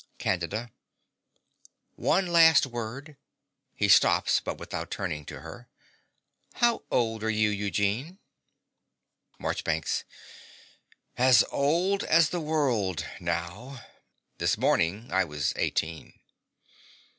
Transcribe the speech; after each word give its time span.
CANDIDA. 0.17 0.71
One 1.95 2.25
last 2.25 2.65
word. 2.65 3.17
(He 3.75 3.87
stops, 3.87 4.39
but 4.39 4.57
without 4.57 4.89
turning 4.89 5.25
to 5.25 5.41
her.) 5.41 5.67
How 6.55 6.81
old 6.89 7.23
are 7.23 7.29
you, 7.29 7.51
Eugene? 7.51 8.17
MARCHBANKS. 9.37 10.03
As 11.19 11.43
old 11.51 12.03
as 12.05 12.29
the 12.29 12.41
world 12.41 13.05
now. 13.19 13.85
This 14.39 14.57
morning 14.57 15.11
I 15.11 15.23
was 15.23 15.53
eighteen. 15.55 16.19